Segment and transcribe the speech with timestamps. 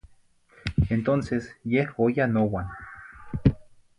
[0.89, 2.67] Entonces yeh oyah nouan.